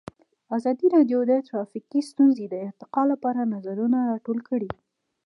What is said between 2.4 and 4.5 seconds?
د ارتقا لپاره نظرونه راټول